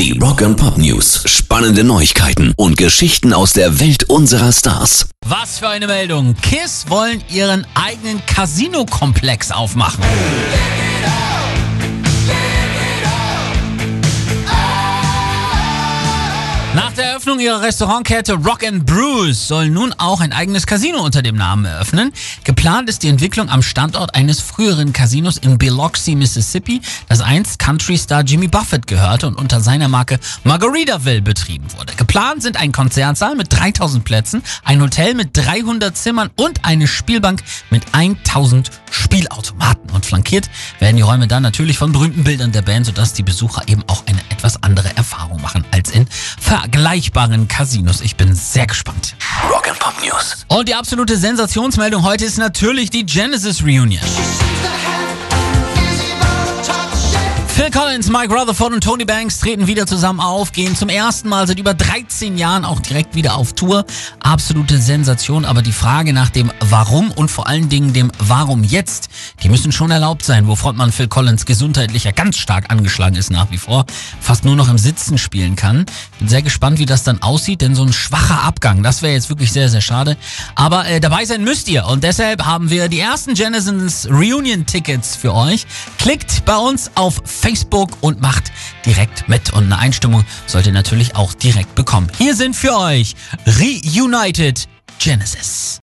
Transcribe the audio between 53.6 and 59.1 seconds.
Reunion. Phil Collins, Mike Rutherford und Tony